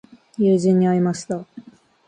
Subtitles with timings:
[0.39, 1.45] 友人に会いました。